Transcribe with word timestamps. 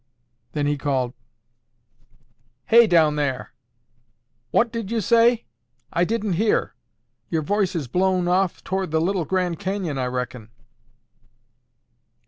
Then 0.53 0.65
he 0.65 0.79
called, 0.79 1.13
"Hey, 2.65 2.87
down 2.87 3.17
there, 3.17 3.53
what 4.49 4.71
did 4.71 4.89
you 4.89 4.99
say? 4.99 5.45
I 5.93 6.05
didn't 6.05 6.33
hear. 6.41 6.73
Your 7.29 7.43
voice 7.43 7.75
is 7.75 7.87
blown 7.87 8.27
off 8.27 8.63
toward 8.63 8.89
the 8.89 8.99
Little 8.99 9.25
Grand 9.25 9.59
Canyon, 9.59 9.99
I 9.99 10.07
reckon." 10.07 10.49